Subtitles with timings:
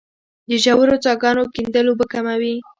[0.49, 2.55] د ژورو څاګانو کیندل اوبه کموي